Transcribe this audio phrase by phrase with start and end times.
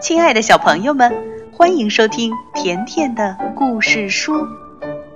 [0.00, 1.12] 亲爱的小朋友们，
[1.52, 4.46] 欢迎收听甜甜的故事书，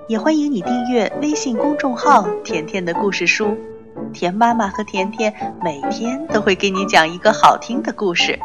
[0.08, 3.56] 也欢迎你订阅微信公众号“甜甜的故事书”。
[4.12, 8.40] 甜妈妈和甜甜每天都会给你讲一个好听的故事。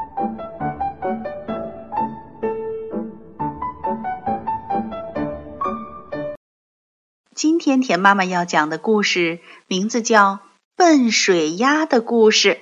[7.34, 10.34] 今天甜妈妈要讲的故事名字叫
[10.76, 12.54] 《笨水鸭的故事》。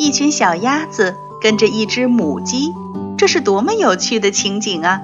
[0.00, 2.74] 一群小鸭子跟着一只母鸡，
[3.18, 5.02] 这是多么有趣的情景啊！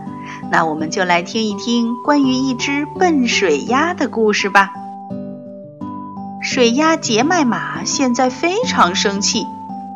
[0.50, 4.70] 那我们就来听一听关于一只笨水鸭的故事吧。
[6.41, 9.46] 水鸭杰麦马现在非常生气，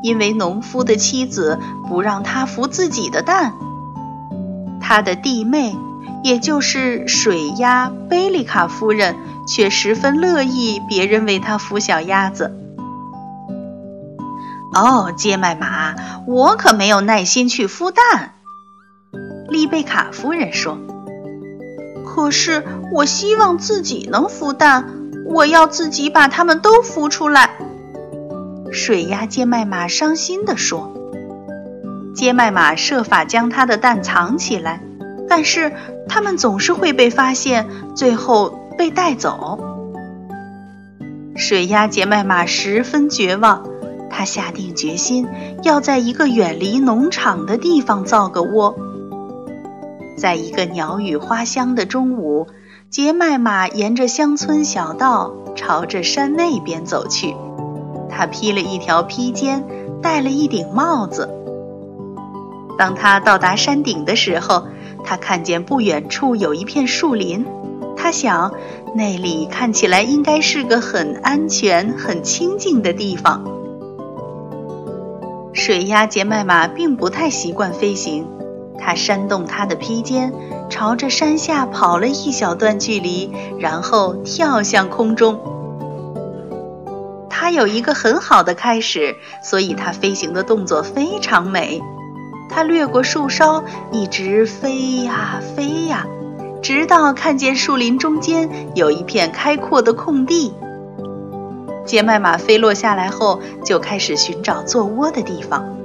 [0.02, 3.54] 因为农夫的妻子不让他孵自己的蛋。
[4.82, 5.74] 他的弟妹，
[6.22, 9.16] 也就是水鸭贝利卡夫人，
[9.48, 12.59] 却十分乐意别人为他孵小鸭子。
[14.72, 18.34] 哦，杰麦马，我可没有耐心去孵蛋。
[19.48, 20.78] 丽贝卡夫人说
[22.06, 24.84] ：“可是我希望自己能孵蛋，
[25.26, 27.50] 我要自己把它们都孵出来。”
[28.70, 30.94] 水鸭杰麦马伤心地说
[32.14, 34.80] ：“杰麦马设法将它的蛋藏起来，
[35.28, 35.72] 但是
[36.08, 39.58] 它们总是会被发现，最后被带走。”
[41.34, 43.64] 水鸭杰麦马十分绝望。
[44.10, 45.26] 他下定决心
[45.62, 48.76] 要在一个远离农场的地方造个窝。
[50.18, 52.48] 在一个鸟语花香的中午，
[52.90, 57.34] 杰麦马沿着乡村小道朝着山那边走去。
[58.10, 59.64] 他披了一条披肩，
[60.02, 61.30] 戴了一顶帽子。
[62.76, 64.64] 当他到达山顶的时候，
[65.04, 67.46] 他看见不远处有一片树林。
[67.96, 68.52] 他想，
[68.94, 73.59] 那里看起来应该是个很安全、很清静的地方。
[75.60, 78.26] 水鸭杰麦马并不太习惯飞行，
[78.78, 80.32] 它扇动它的披肩，
[80.70, 85.38] 朝着山下跑了一小段距离，然后跳向空中。
[87.28, 91.82] 它有一个很好的开始，所以它飞行的动作非常美。
[92.48, 93.62] 它掠过树梢，
[93.92, 96.06] 一直飞呀飞呀，
[96.62, 100.54] 直到看见树林中间有一片开阔的空地。
[101.90, 105.76] 杰麦马飞落下来后，就开始寻找做窝的地方。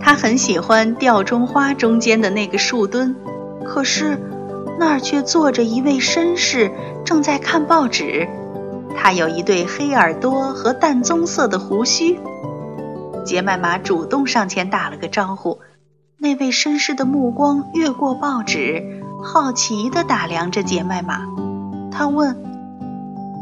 [0.00, 3.14] 他很喜欢吊钟花中间的那个树墩，
[3.62, 4.18] 可是
[4.78, 6.72] 那儿却坐着一位绅士，
[7.04, 8.26] 正在看报纸。
[8.96, 12.18] 他有一对黑耳朵和淡棕色的胡须。
[13.26, 15.58] 杰麦马主动上前打了个招呼。
[16.16, 21.26] 那位绅士的目光越过报纸，好奇地打量着杰麦马。
[21.92, 22.49] 他问。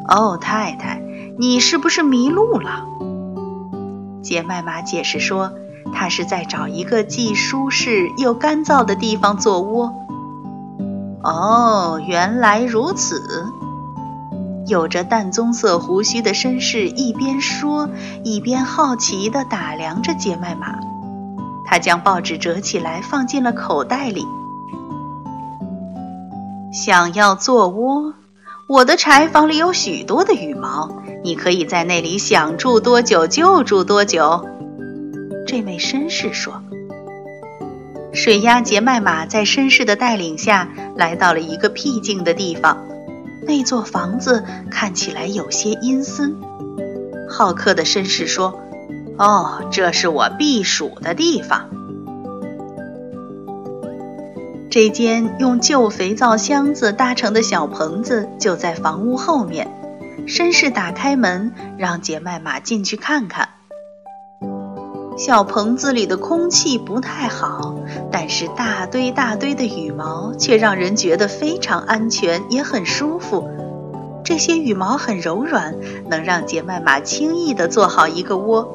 [0.09, 1.03] 哦，太太，
[1.39, 2.87] 你是不是迷路了？
[4.23, 5.53] 杰麦玛解释说，
[5.93, 9.95] 他是在找一个既舒适又干燥的地方做窝。
[11.23, 13.47] 哦，原来如此。
[14.67, 17.89] 有着淡棕色胡须的绅士一边说，
[18.25, 20.79] 一边好奇地打量着杰麦玛。
[21.67, 24.27] 他将报纸折起来放进了口袋里。
[26.73, 28.15] 想要做窝？
[28.69, 34.47] 我的柴房里有许多的羽毛，你可以在那里想住多久就住多久。”
[35.49, 36.63] 这位绅士说。
[38.13, 42.87] 水鸭杰麦马在绅士的带领下来到了一个僻静的地方，
[43.47, 46.37] 那座房子看起来有些阴森。
[47.27, 48.61] 好客的绅士说
[49.17, 51.71] ：“哦，这是我避暑的地方。”
[54.71, 59.75] 这间用旧肥皂箱子搭成的小棚子就在房屋后面。
[60.27, 63.49] 绅士打开门，让杰麦玛进去看看。
[65.17, 67.77] 小棚子里的空气不太好，
[68.13, 73.49] 但是大堆大堆的羽毛却让人觉得非常安全，也很舒服。
[74.23, 75.77] 这些羽毛很柔软，
[76.11, 78.75] 能让杰麦玛轻易地做好一个窝。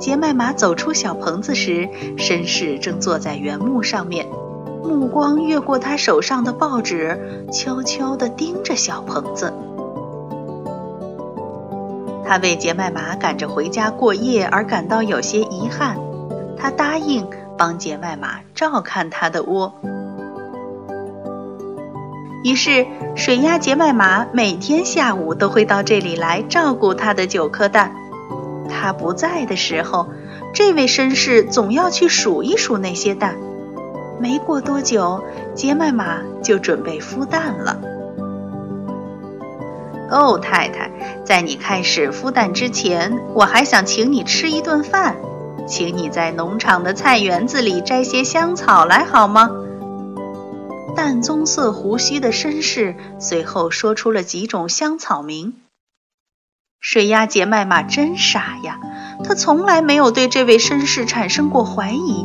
[0.00, 1.88] 杰麦玛走出小棚子时，
[2.18, 4.26] 绅士正坐在原木上面。
[4.82, 9.52] 目光越过他手上的报纸，悄悄地盯着小棚子。
[12.24, 15.98] 他为杰麦玛赶着回家过夜而感到有些遗憾。
[16.56, 19.74] 他答应帮杰麦玛照看他的窝。
[22.44, 27.94] 于是，水鸭杰麦玛每天下午都会到这里来照顾他的九颗蛋。
[28.68, 30.08] 他不在的时候，
[30.54, 33.36] 这位绅士总要去数一数那些蛋。
[34.22, 35.20] 没过多久，
[35.52, 37.80] 杰麦玛就准备孵蛋了。
[40.12, 40.92] 哦，太太，
[41.24, 45.16] 在你开始孵蛋之前，我还想请你吃一顿饭，
[45.66, 49.50] 请你在农场的菜园子里摘些香草来，好吗？
[50.94, 55.54] 淡棕色胡须的绅士随后说出了几种香草名。
[56.78, 58.78] 水鸭杰麦玛真傻呀，
[59.24, 62.24] 他从来没有对这位绅士产生过怀疑。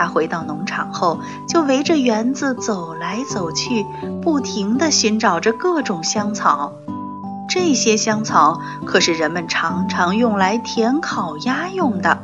[0.00, 3.84] 他回到农场后，就围着园子走来走去，
[4.22, 6.72] 不停地寻找着各种香草。
[7.50, 12.16] 这些香草可是人们常常用来填烤鸭用的。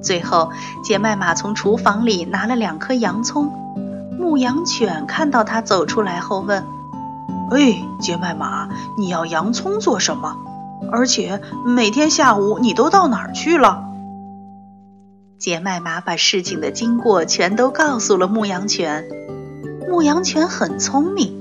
[0.00, 0.52] 最后，
[0.84, 3.50] 杰麦玛从厨房里拿了两颗洋葱。
[4.16, 6.64] 牧羊犬看到他走出来后问
[7.50, 10.36] ：“哎，杰麦玛，你要洋葱做什么？
[10.92, 13.86] 而且每天下午你都到哪儿去了？”
[15.40, 19.08] 杰麦马把事情的经过全都告诉了牧羊犬。
[19.88, 21.40] 牧羊犬很聪明，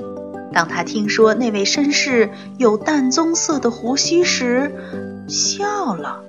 [0.53, 4.73] 当他听说那位绅士有淡棕色的胡须时，
[5.27, 6.23] 笑了。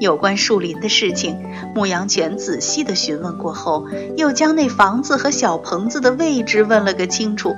[0.00, 1.40] 有关树林的事情，
[1.72, 3.86] 牧羊犬仔细地询问过后，
[4.16, 7.54] 又将那房子和小棚子的位置问了个清楚。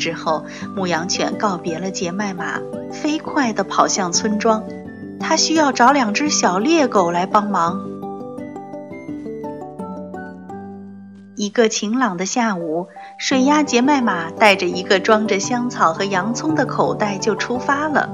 [0.00, 2.60] 之后，牧羊犬告别了杰麦马，
[2.90, 4.64] 飞快地跑向村庄。
[5.20, 7.84] 他需要找两只小猎狗来帮忙。
[11.36, 18.10] 一个晴朗的下午，水鸭杰麦马带着一个装着香草和洋葱的口袋就出发了。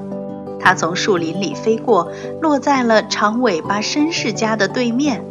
[0.60, 2.10] 它从树林里飞过，
[2.42, 5.24] 落在了长尾巴绅士家的对面。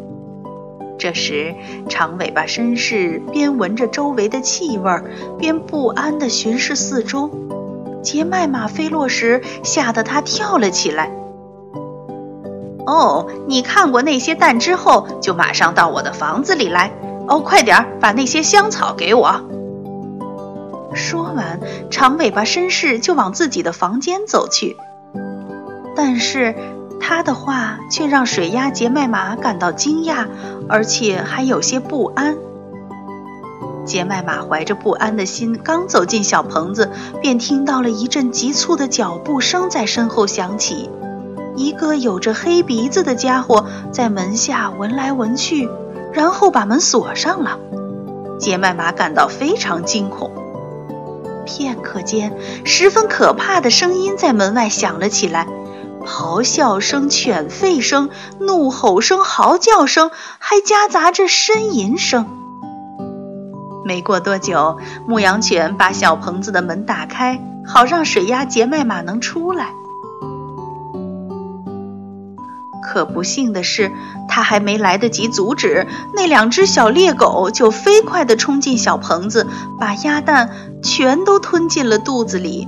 [0.97, 1.55] 这时，
[1.89, 4.91] 长尾巴绅士边闻着周围的气味，
[5.37, 7.29] 边不安地巡视四周。
[8.01, 11.11] 杰麦马飞落时，吓得他跳了起来。
[12.85, 16.91] 哦，你看过那些蛋之后，就马上到我的房子里来。
[17.27, 19.41] 哦，快点儿把那些香草给我。
[20.93, 21.59] 说完，
[21.89, 24.75] 长尾巴绅士就往自己的房间走去。
[25.95, 26.53] 但是，
[26.99, 30.27] 他的话却让水鸭杰麦马感到惊讶，
[30.67, 32.35] 而且还有些不安。
[33.85, 36.91] 杰麦马怀着不安的心，刚走进小棚子，
[37.21, 40.89] 便听到了一阵急促的脚步声在身后响起。
[41.55, 45.69] 一个有着黑鼻子的家伙在门下闻来闻去，
[46.11, 47.59] 然后把门锁上了。
[48.39, 50.31] 杰麦马感到非常惊恐。
[51.45, 52.33] 片刻间，
[52.63, 55.47] 十分可怕的声音在门外响了起来：
[56.05, 58.09] 咆哮声、犬吠声、
[58.39, 60.09] 怒吼声、嚎叫声，
[60.39, 62.25] 还夹杂着呻吟声。
[63.85, 69.69] 没过多久，牧羊犬把小棚子的门打开，好让水鸭杰麦马能出来。
[72.93, 73.91] 可不幸的是，
[74.29, 79.47] 他还没来得及阻止，那两只小猎狗就飞快地冲进小棚子，
[79.79, 80.51] 把鸭蛋
[80.83, 82.67] 全都吞进了肚子里。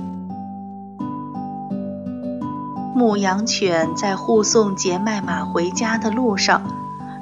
[2.96, 6.62] 牧羊犬在护送杰麦马回家的路上，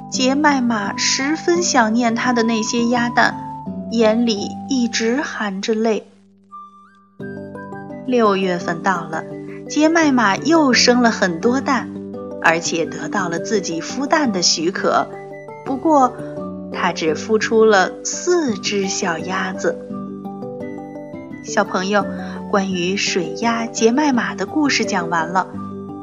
[0.09, 3.35] 杰麦马十分想念他的那些鸭蛋，
[3.91, 6.07] 眼里一直含着泪。
[8.07, 9.23] 六月份到了，
[9.69, 11.94] 杰麦马又生了很多蛋。
[12.45, 15.07] 而且得到了自己孵蛋的许可，
[15.65, 16.13] 不过，
[16.71, 19.75] 它只孵出了四只小鸭子。
[21.43, 22.05] 小朋友，
[22.51, 25.47] 关于水鸭杰麦马的故事讲完了，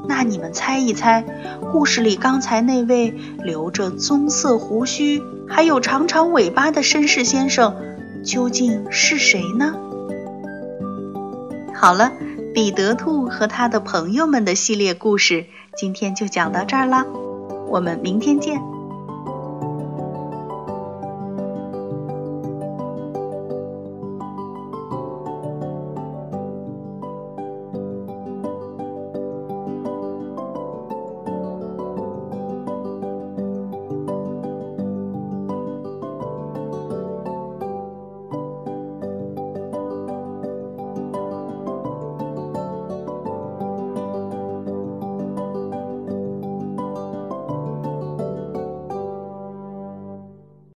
[0.09, 1.25] 那你们猜一猜，
[1.71, 7.77] 故事里刚才那位留着棕色胡须还有长长尾巴的绅士先生
[8.25, 9.77] 究竟是谁呢？
[11.73, 12.11] 好了，
[12.53, 15.47] 彼得兔和他的朋友们的系列故事。
[15.77, 17.05] 今天就讲到这儿了，
[17.69, 18.72] 我们明天见。